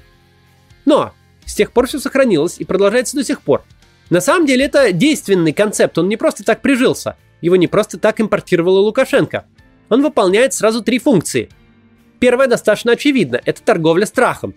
Но 0.85 1.13
с 1.45 1.55
тех 1.55 1.73
пор 1.73 1.87
все 1.87 1.99
сохранилось 1.99 2.57
и 2.59 2.65
продолжается 2.65 3.17
до 3.17 3.25
сих 3.25 3.41
пор. 3.41 3.65
На 4.11 4.21
самом 4.21 4.47
деле 4.47 4.65
это 4.65 4.93
действенный 4.93 5.53
концепт, 5.53 5.97
он 5.99 6.09
не 6.09 6.17
просто 6.17 6.45
так 6.45 6.63
прижился. 6.63 7.17
Его 7.41 7.57
не 7.57 7.69
просто 7.69 7.99
так 7.99 8.21
импортировала 8.21 8.81
Лукашенко. 8.81 9.45
Он 9.89 10.03
выполняет 10.03 10.53
сразу 10.53 10.83
три 10.83 10.99
функции. 10.99 11.49
Первая 12.25 12.49
достаточно 12.49 12.93
очевидна– 12.93 13.39
это 13.45 13.63
торговля 13.63 14.07
страхом. 14.07 14.55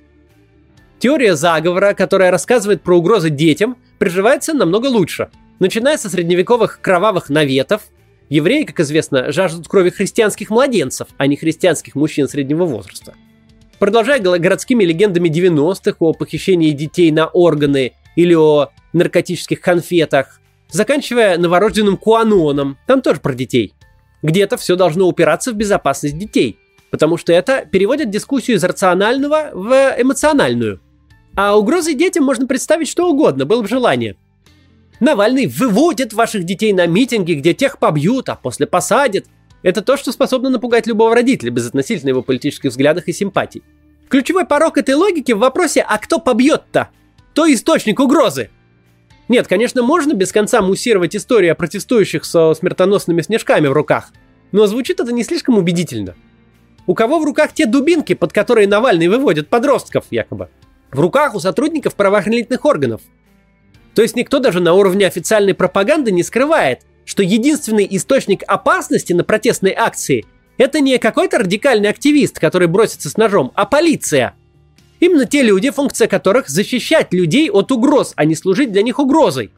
Теория 0.99 1.35
заговора, 1.35 1.93
которая 1.93 2.31
рассказывает 2.31 2.81
про 2.81 2.97
угрозы 2.97 3.29
детям, 3.29 3.75
приживается 3.99 4.53
намного 4.53 4.85
лучше. 4.85 5.31
Начиная 5.59 5.97
со 5.97 6.09
средневековых 6.09 6.79
кровавых 6.79 7.29
наветов, 7.29 7.81
евреи, 8.29 8.63
как 8.63 8.79
известно, 8.79 9.33
жаждут 9.33 9.67
крови 9.67 9.89
христианских 9.89 10.49
младенцев, 10.49 11.09
а 11.17 11.27
не 11.27 11.35
христианских 11.35 11.95
мужчин 11.95 12.29
среднего 12.29 12.63
возраста. 12.63 13.15
Продолжая 13.79 14.21
городскими 14.21 14.85
легендами 14.85 15.27
90-х 15.27 15.97
о 15.99 16.13
похищении 16.13 16.71
детей 16.71 17.11
на 17.11 17.27
органы 17.27 17.91
или 18.15 18.33
о 18.33 18.69
наркотических 18.93 19.59
конфетах, 19.59 20.39
заканчивая 20.71 21.37
новорожденным 21.37 21.97
Куаноном, 21.97 22.77
там 22.87 23.01
тоже 23.01 23.19
про 23.19 23.33
детей. 23.33 23.73
Где-то 24.23 24.55
все 24.55 24.77
должно 24.77 25.05
упираться 25.05 25.51
в 25.51 25.55
безопасность 25.55 26.17
детей, 26.17 26.57
потому 26.91 27.17
что 27.17 27.33
это 27.33 27.65
переводит 27.69 28.09
дискуссию 28.09 28.57
из 28.57 28.63
рационального 28.63 29.51
в 29.53 29.95
эмоциональную– 29.97 30.81
а 31.37 31.55
угрозой 31.55 31.93
детям 31.93 32.23
можно 32.23 32.47
представить 32.47 32.87
что 32.87 33.07
угодно, 33.07 33.45
было 33.45 33.61
бы 33.61 33.67
желание. 33.67 34.15
Навальный 34.99 35.45
выводит 35.45 36.11
ваших 36.11 36.45
детей 36.45 36.73
на 36.73 36.87
митинги, 36.87 37.33
где 37.33 37.53
тех 37.53 37.77
побьют, 37.77 38.27
а 38.29 38.35
после 38.35 38.65
посадят. 38.65 39.27
Это 39.61 39.83
то, 39.83 39.97
что 39.97 40.11
способно 40.11 40.49
напугать 40.49 40.87
любого 40.87 41.13
родителя, 41.13 41.51
безотносительно 41.51 42.09
его 42.09 42.23
политических 42.23 42.71
взглядах 42.71 43.07
и 43.07 43.13
симпатий. 43.13 43.61
Ключевой 44.09 44.45
порог 44.47 44.79
этой 44.79 44.95
логики 44.95 45.31
в 45.31 45.37
вопросе 45.37 45.85
«а 45.87 45.99
кто 45.99 46.17
побьет-то?» 46.17 46.89
То 47.35 47.45
источник 47.45 47.99
угрозы. 47.99 48.49
Нет, 49.27 49.47
конечно, 49.47 49.83
можно 49.83 50.13
без 50.13 50.31
конца 50.31 50.63
муссировать 50.63 51.15
историю 51.15 51.51
о 51.51 51.55
протестующих 51.55 52.25
со 52.25 52.55
смертоносными 52.55 53.21
снежками 53.21 53.67
в 53.67 53.73
руках, 53.73 54.11
но 54.51 54.65
звучит 54.65 54.99
это 54.99 55.11
не 55.11 55.23
слишком 55.23 55.59
убедительно. 55.59 56.15
У 56.87 56.95
кого 56.95 57.19
в 57.19 57.25
руках 57.25 57.53
те 57.53 57.67
дубинки, 57.67 58.15
под 58.15 58.33
которые 58.33 58.67
Навальный 58.67 59.07
выводит 59.07 59.49
подростков, 59.49 60.05
якобы? 60.09 60.49
в 60.91 60.99
руках 60.99 61.35
у 61.35 61.39
сотрудников 61.39 61.95
правоохранительных 61.95 62.65
органов. 62.65 63.01
То 63.93 64.01
есть 64.01 64.15
никто 64.15 64.39
даже 64.39 64.59
на 64.59 64.73
уровне 64.73 65.07
официальной 65.07 65.53
пропаганды 65.53 66.11
не 66.11 66.23
скрывает, 66.23 66.81
что 67.05 67.23
единственный 67.23 67.87
источник 67.89 68.43
опасности 68.47 69.13
на 69.13 69.23
протестной 69.23 69.73
акции– 69.73 70.25
это 70.57 70.79
не 70.79 70.97
какой-то 70.97 71.39
радикальный 71.39 71.89
активист, 71.89 72.39
который 72.39 72.67
бросится 72.67 73.09
с 73.09 73.17
ножом, 73.17 73.51
а 73.55 73.65
полиция. 73.65 74.35
Именно 74.99 75.25
те 75.25 75.43
люди, 75.43 75.69
функция 75.69 76.07
которых 76.07 76.49
защищать 76.49 77.13
людей 77.13 77.49
от 77.49 77.71
угроз, 77.71 78.13
а 78.15 78.25
не 78.25 78.35
служить 78.35 78.71
для 78.71 78.81
них 78.81 78.99
угрозой. 78.99 79.51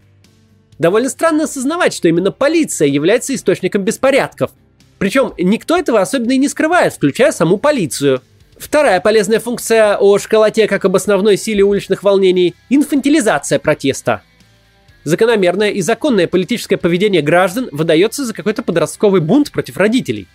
Довольно 0.78 1.10
странно 1.10 1.46
осознавать, 1.46 1.94
что 1.94 2.08
именно 2.08 2.32
полиция 2.32 2.88
является 2.88 3.34
источником 3.34 3.84
беспорядков. 3.84 4.52
Причем 5.00 5.34
никто 5.38 5.76
этого 5.76 6.02
особенно 6.02 6.34
и 6.34 6.38
не 6.38 6.48
скрывает, 6.48 6.94
включая 6.94 7.32
саму 7.32 7.58
полицию– 7.58 8.22
Вторая 8.60 9.00
полезная 9.00 9.40
функция 9.40 9.96
о 9.96 10.20
школоте 10.20 10.68
как 10.68 10.84
об 10.84 10.94
основной 10.94 11.38
силе 11.38 11.64
уличных 11.64 12.04
волнений– 12.04 12.56
инфантилизация 12.70 13.58
протеста. 13.58 14.22
Закономерное 15.06 15.70
и 15.70 15.82
законное 15.82 16.28
политическое 16.28 16.76
поведение 16.76 17.22
граждан 17.22 17.70
выдается 17.72 18.26
за 18.26 18.34
какой-то 18.34 18.62
подростковый 18.62 19.22
бунт 19.22 19.50
против 19.52 19.78
родителей. 19.78 20.28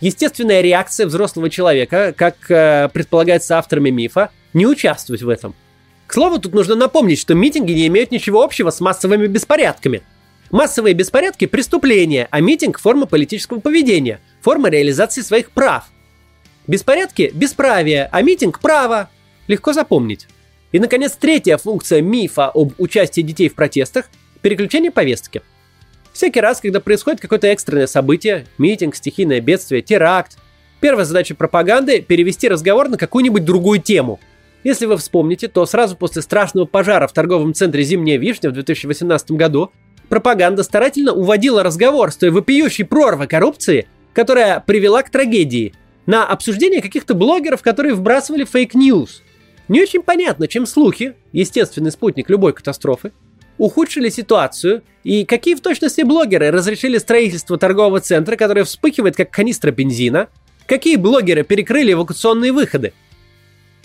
Естественная 0.00 0.62
реакция 0.62 1.06
взрослого 1.06 1.50
человека, 1.50 2.14
как 2.16 2.50
э, 2.50 2.88
предполагается 2.94 3.58
авторами 3.58 3.90
мифа, 3.90 4.30
не 4.54 4.66
участвовать 4.66 5.20
в 5.20 5.28
этом. 5.28 5.54
К 6.06 6.14
слову, 6.14 6.38
тут 6.38 6.54
нужно 6.54 6.76
напомнить, 6.76 7.20
что 7.20 7.34
митинги 7.34 7.72
не 7.72 7.88
имеют 7.88 8.10
ничего 8.10 8.42
общего 8.42 8.70
с 8.70 8.80
массовыми 8.80 9.26
беспорядками. 9.26 10.02
Массовые 10.50 10.94
беспорядки– 10.94 11.44
преступления, 11.46 12.28
а 12.30 12.40
митинг– 12.40 12.78
форма 12.80 13.06
политического 13.06 13.60
поведения, 13.60 14.20
форма 14.40 14.68
реализации 14.68 15.22
своих 15.22 15.50
прав– 15.50 15.84
Беспорядки– 16.70 17.32
бесправие, 17.34 18.08
а 18.12 18.22
митинг– 18.22 18.60
право. 18.62 19.10
Легко 19.48 19.72
запомнить. 19.72 20.28
И, 20.70 20.78
наконец, 20.78 21.16
третья 21.18 21.56
функция 21.56 22.00
мифа 22.00 22.48
об 22.48 22.74
участии 22.78 23.22
детей 23.22 23.48
в 23.48 23.56
протестах– 23.56 24.08
переключение 24.40 24.92
повестки. 24.92 25.42
Всякий 26.12 26.40
раз, 26.40 26.60
когда 26.60 26.78
происходит 26.78 27.20
какое-то 27.20 27.48
экстренное 27.48 27.88
событие, 27.88 28.46
митинг, 28.58 28.94
стихийное 28.94 29.40
бедствие, 29.40 29.82
теракт, 29.82 30.38
первая 30.80 31.04
задача 31.04 31.34
пропаганды– 31.34 32.02
перевести 32.08 32.48
разговор 32.48 32.88
на 32.88 32.96
какую-нибудь 32.96 33.44
другую 33.44 33.80
тему. 33.80 34.20
Если 34.62 34.86
вы 34.86 34.96
вспомните, 34.96 35.48
то 35.48 35.66
сразу 35.66 35.96
после 35.96 36.22
страшного 36.22 36.66
пожара 36.66 37.08
в 37.08 37.12
торговом 37.12 37.52
центре 37.52 37.82
«Зимняя 37.82 38.16
вишня» 38.16 38.50
в 38.50 38.52
2018 38.52 39.32
году 39.32 39.72
пропаганда 40.10 40.62
старательно 40.62 41.14
уводила 41.14 41.62
разговор 41.62 42.12
с 42.12 42.16
той 42.16 42.28
вопиющей 42.28 42.84
прорвы 42.84 43.26
коррупции, 43.26 43.88
которая 44.12 44.60
привела 44.60 45.02
к 45.02 45.08
трагедии– 45.08 45.72
на 46.10 46.26
обсуждение 46.26 46.82
каких-то 46.82 47.14
блогеров, 47.14 47.62
которые 47.62 47.94
вбрасывали 47.94 48.44
fake 48.44 48.79
news. 48.79 49.22
Не 49.68 49.80
очень 49.80 50.02
понятно, 50.02 50.48
чем 50.48 50.66
слухи, 50.66 51.14
естественный 51.30 51.92
спутник 51.92 52.28
любой 52.28 52.52
катастрофы, 52.52 53.12
ухудшили 53.58 54.08
ситуацию, 54.08 54.82
и 55.04 55.24
какие 55.24 55.54
в 55.54 55.60
точности 55.60 56.02
блогеры 56.02 56.50
разрешили 56.50 56.98
строительство 56.98 57.58
торгового 57.58 58.00
центра, 58.00 58.34
который 58.34 58.64
вспыхивает 58.64 59.14
как 59.14 59.30
канистра 59.30 59.70
бензина, 59.70 60.28
какие 60.66 60.96
блогеры 60.96 61.44
перекрыли 61.44 61.92
эвакуационные 61.92 62.52
выходы. 62.52 62.92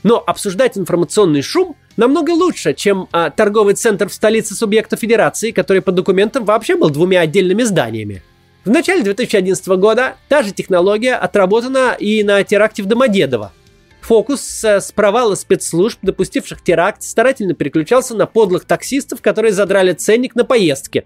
Но 0.01 0.17
обсуждать 0.25 0.79
информационный 0.79 1.44
шум 1.44 1.75
намного 1.97 2.31
лучше, 2.31 2.73
чем 2.73 3.07
а, 3.11 3.29
торговый 3.29 3.75
центр 3.75 4.09
в 4.09 4.13
столице 4.13 4.55
субъекта 4.55 4.97
федерации, 4.97 5.51
который 5.51 5.81
по 5.81 5.91
документам 5.91 6.45
вообще 6.45 6.75
был 6.75 6.89
двумя 6.89 7.21
отдельными 7.21 7.63
зданиями. 7.63 8.23
В 8.63 8.69
начале 8.69 9.03
2011 9.03 9.67
года 9.67 10.15
та 10.27 10.41
же 10.41 10.51
технология 10.51 11.13
отработана 11.13 11.95
и 11.99 12.23
на 12.23 12.43
теракте 12.43 12.81
в 12.81 12.87
Домодедово. 12.87 13.53
Фокус 14.01 14.63
с 14.63 14.91
провала 14.91 15.35
спецслужб, 15.35 15.99
допустивших 16.01 16.63
теракт, 16.63 17.03
старательно 17.03 17.53
переключался 17.53 18.15
на 18.15 18.25
подлых 18.25 18.65
таксистов, 18.65 19.21
которые 19.21 19.51
задрали 19.51 19.93
ценник 19.93 20.35
на 20.35 20.45
поездки. 20.45 21.05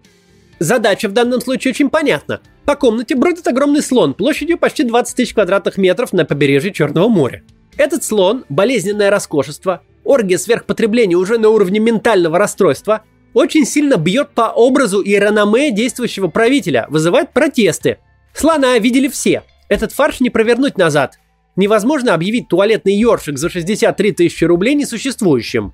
Задача 0.59 1.07
в 1.07 1.13
данном 1.13 1.39
случае 1.39 1.71
очень 1.71 1.89
понятна. 1.89 2.41
По 2.65 2.75
комнате 2.75 3.15
бродит 3.15 3.47
огромный 3.47 3.81
слон 3.81 4.13
площадью 4.13 4.57
почти 4.57 4.83
20 4.83 5.15
тысяч 5.15 5.33
квадратных 5.33 5.77
метров 5.77 6.11
на 6.11 6.25
побережье 6.25 6.73
Черного 6.73 7.07
моря. 7.07 7.43
Этот 7.77 8.03
слон, 8.03 8.43
болезненное 8.49 9.09
роскошество, 9.09 9.81
оргия 10.09 10.39
сверхпотребления 10.39 11.15
уже 11.15 11.37
на 11.37 11.49
уровне 11.49 11.79
ментального 11.79 12.39
расстройства, 12.39 13.03
очень 13.35 13.65
сильно 13.65 13.95
бьет 13.95 14.31
по 14.31 14.49
образу 14.49 15.01
и 15.01 15.11
реноме 15.11 15.71
действующего 15.71 16.27
правителя, 16.27 16.87
вызывает 16.89 17.31
протесты. 17.31 17.99
Слона 18.33 18.77
видели 18.79 19.07
все. 19.07 19.43
Этот 19.69 19.91
фарш 19.91 20.19
не 20.19 20.31
провернуть 20.31 20.79
назад. 20.79 21.19
Невозможно 21.55 22.15
объявить 22.15 22.49
туалетный 22.49 22.95
ёршик 22.95 23.37
за 23.37 23.49
63 23.49 24.13
тысячи 24.13 24.45
рублей 24.45 24.73
несуществующим. 24.73 25.73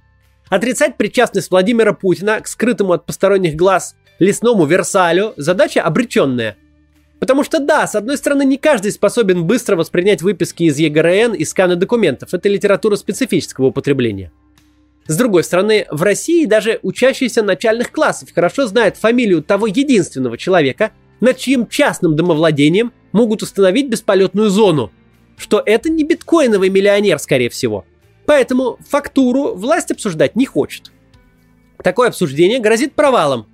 Отрицать 0.50 0.98
причастность 0.98 1.50
Владимира 1.50 1.94
Путина 1.94 2.42
к 2.42 2.48
скрытому 2.48 2.92
от 2.92 3.06
посторонних 3.06 3.56
глаз 3.56 3.96
лесному 4.20 4.65
Версалю 4.65 5.34
задача 5.38 5.82
обреченная. 5.82 6.58
Потому 7.19 7.43
что 7.43 7.60
да, 7.60 7.88
с 7.88 7.95
одной 7.95 8.17
стороны, 8.17 8.45
не 8.45 8.57
каждый 8.57 8.91
способен 8.91 9.45
быстро 9.45 9.75
воспринять 9.75 10.22
выписки 10.22 10.63
из 10.63 10.77
ЕГРН 10.77 11.34
и 11.34 11.45
сканы 11.45 11.75
документов. 11.75 12.34
Это 12.34 12.50
литература 12.50 12.95
специфического 12.95 13.67
употребления. 13.67 14.31
С 15.07 15.17
другой 15.17 15.43
стороны, 15.43 15.86
в 15.91 16.01
России 16.01 16.45
даже 16.45 16.79
учащиеся 16.81 17.43
начальных 17.43 17.91
классов 17.91 18.29
хорошо 18.34 18.67
знают 18.67 18.98
фамилию 18.98 19.43
того 19.43 19.67
единственного 19.67 20.38
человека, 20.38 20.91
над 21.19 21.38
чьим 21.38 21.67
частным 21.67 22.15
домовладением 22.15 22.91
могут 23.12 23.43
установить 23.43 23.88
бесполетную 23.88 24.50
зону. 24.50 24.91
Что 25.38 25.62
это 25.63 25.89
не 25.89 26.03
биткоиновый 26.03 26.69
миллионер, 26.69 27.19
скорее 27.19 27.50
всего. 27.50 27.86
Поэтому 28.25 28.79
фактуру 28.89 29.53
власть 29.53 29.91
обсуждать 29.91 30.36
не 30.36 30.45
хочет. 30.45 30.91
Такое 31.84 32.10
обсуждение 32.10 32.60
грозит 32.60 32.93
провалом, 32.93 33.45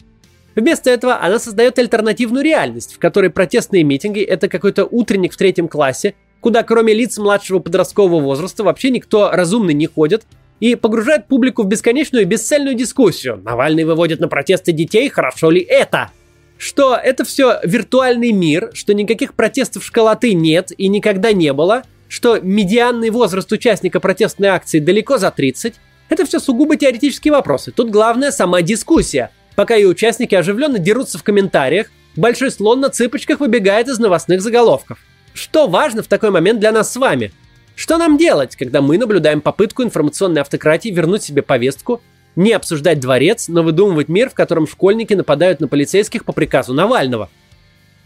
Вместо 0.56 0.90
этого 0.90 1.22
она 1.22 1.40
создает 1.40 1.80
альтернативную 1.80 2.44
реальность, 2.44 2.94
в 2.94 3.00
которой 3.00 3.30
протестные 3.30 3.84
митинги– 3.84 4.20
это 4.22 4.50
какой-то 4.50 4.86
утренник 4.86 5.34
в 5.34 5.38
третьем 5.38 5.68
классе, 5.68 6.16
куда 6.42 6.64
кроме 6.64 6.94
лиц 6.94 7.18
младшего 7.18 7.60
подросткового 7.60 8.22
возраста 8.22 8.64
вообще 8.64 8.90
никто 8.90 9.32
разумный 9.32 9.74
не 9.74 9.88
ходит, 9.88 10.24
и 10.60 10.76
погружает 10.76 11.28
публику 11.28 11.64
в 11.64 11.68
бесконечную 11.68 12.24
и 12.24 12.26
бесцельную 12.26 12.76
дискуссию. 12.76 13.38
Навальный 13.44 13.84
выводит 13.84 14.20
на 14.20 14.28
протесты 14.28 14.72
детей, 14.72 15.10
хорошо 15.10 15.50
ли 15.50 15.62
это? 15.62 16.12
Что 16.58 16.96
это 16.96 17.24
все 17.24 17.60
виртуальный 17.64 18.32
мир, 18.32 18.70
что 18.74 18.94
никаких 18.94 19.34
протестов 19.34 19.84
школоты 19.84 20.34
нет 20.34 20.72
и 20.78 20.88
никогда 20.88 21.32
не 21.32 21.54
было, 21.54 21.84
что 22.08 22.40
медианный 22.40 23.10
возраст 23.10 23.52
участника 23.52 24.00
протестной 24.00 24.50
акции 24.50 24.80
далеко 24.80 25.18
за 25.18 25.32
30, 25.32 25.76
это 26.10 26.26
все 26.26 26.40
сугубо 26.40 26.76
теоретические 26.76 27.32
вопросы. 27.32 27.72
Тут 27.72 27.90
главное 27.90 28.32
сама 28.32 28.62
дискуссия– 28.62 29.32
Пока 29.56 29.76
ее 29.76 29.88
участники 29.88 30.36
оживленно 30.36 30.80
дерутся 30.80 31.18
в 31.18 31.24
комментариях, 31.24 31.88
большой 32.16 32.52
слон 32.52 32.80
на 32.80 32.90
цыпочках 32.90 33.40
выбегает 33.40 33.88
из 33.88 34.00
новостных 34.00 34.42
заголовков. 34.42 35.00
Что 35.34 35.68
важно 35.68 36.04
в 36.04 36.08
такой 36.08 36.32
момент 36.32 36.60
для 36.60 36.72
нас 36.72 36.92
с 36.92 36.96
вами? 36.96 37.32
Что 37.76 37.98
нам 37.98 38.18
делать, 38.18 38.56
когда 38.56 38.82
мы 38.82 38.98
наблюдаем 38.98 39.42
попытку 39.42 39.84
информационной 39.84 40.42
автократии 40.42 40.90
вернуть 40.90 41.24
себе 41.24 41.42
повестку, 41.42 42.02
не 42.36 42.54
обсуждать 42.54 43.00
дворец, 43.00 43.48
но 43.48 43.64
выдумывать 43.64 44.08
мир, 44.08 44.30
в 44.30 44.34
котором 44.34 44.68
школьники 44.68 45.14
нападают 45.14 45.60
на 45.60 45.68
полицейских 45.68 46.26
по 46.26 46.32
приказу 46.32 46.74
Навального? 46.74 47.30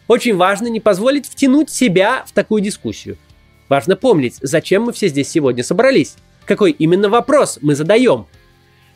Очень 0.08 0.36
важно 0.36 0.68
не 0.68 0.80
позволить 0.80 1.28
втянуть 1.28 1.70
себя 1.70 2.25
в 2.28 2.32
такую 2.32 2.62
дискуссию. 2.62 3.18
Важно 3.70 3.96
помнить, 3.96 4.38
зачем 4.42 4.84
мы 4.84 4.94
все 4.94 5.08
здесь 5.08 5.30
сегодня 5.30 5.64
собрались. 5.64 6.16
Какой 6.46 6.72
именно 6.72 7.10
вопрос 7.10 7.58
мы 7.62 7.75
задаем. 7.75 8.28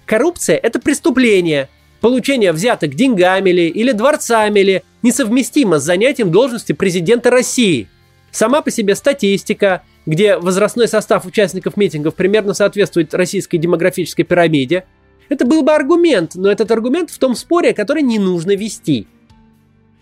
Коррупция– 0.06 0.58
это 0.64 0.80
преступление, 0.80 1.70
Получение 2.02 2.54
взяток 2.54 2.96
деньгами 2.96 3.50
ли 3.50 3.68
или 3.68 3.92
дворцами 3.92 4.60
ли 4.62 4.84
несовместимо 5.02 5.80
с 5.80 5.84
занятием 5.84 6.32
должности 6.32 6.72
президента 6.72 7.30
России. 7.30 7.90
Сама 8.32 8.62
по 8.62 8.72
себе 8.72 8.96
статистика, 8.96 9.84
где 10.06 10.38
возрастной 10.38 10.88
состав 10.88 11.26
участников 11.26 11.76
митингов 11.78 12.16
примерно 12.16 12.54
соответствует 12.54 13.14
российской 13.14 13.58
демографической 13.58 14.24
пирамиде, 14.24 14.86
это 15.28 15.46
был 15.46 15.62
бы 15.62 15.74
аргумент, 15.74 16.36
но 16.36 16.50
этот 16.50 16.72
аргумент 16.72 17.12
в 17.12 17.20
том 17.20 17.36
споре, 17.36 17.74
который 17.74 18.02
не 18.02 18.18
нужно 18.18 18.56
вести. 18.56 19.08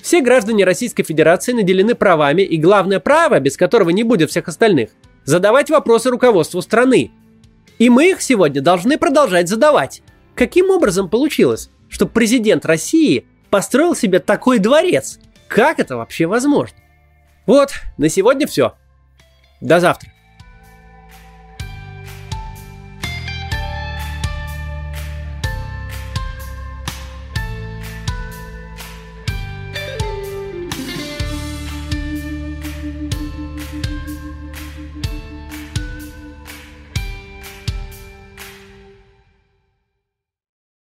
Все 0.01 0.21
граждане 0.21 0.63
Российской 0.63 1.03
Федерации 1.03 1.51
наделены 1.51 1.95
правами, 1.95 2.43
и 2.43 2.57
главное 2.57 2.99
право, 2.99 3.39
без 3.39 3.57
которого 3.57 3.89
не 3.89 4.03
будет 4.03 4.29
всех 4.29 4.47
остальных, 4.47 4.91
задавать 5.25 5.69
вопросы 5.69 6.09
руководству 6.09 6.61
страны. 6.61 7.11
И 7.79 7.89
мы 7.89 8.11
их 8.11 8.21
сегодня 8.21 8.61
должны 8.61 8.97
продолжать 8.97 9.49
задавать. 9.49 10.01
Каким 10.35 10.69
образом 10.69 11.09
получилось, 11.09 11.69
что 11.89 12.05
президент 12.07 12.65
России 12.65 13.25
построил 13.49 13.95
себе 13.95 14.19
такой 14.19 14.59
дворец. 14.59 15.19
Как 15.47 15.79
это 15.79 15.97
вообще 15.97 16.25
возможно? 16.25 16.77
Вот, 17.45 17.71
на 17.97 18.09
сегодня 18.09 18.45
все. 18.47 18.75
До 19.61 19.79
завтра. 19.79 20.11